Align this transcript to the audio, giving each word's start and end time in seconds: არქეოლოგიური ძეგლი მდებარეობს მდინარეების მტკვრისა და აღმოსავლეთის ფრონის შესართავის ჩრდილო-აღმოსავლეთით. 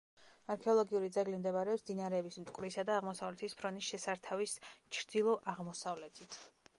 არქეოლოგიური 0.51 1.09
ძეგლი 1.17 1.41
მდებარეობს 1.41 1.83
მდინარეების 1.85 2.39
მტკვრისა 2.45 2.85
და 2.89 2.95
აღმოსავლეთის 3.01 3.55
ფრონის 3.61 3.89
შესართავის 3.91 4.57
ჩრდილო-აღმოსავლეთით. 4.97 6.39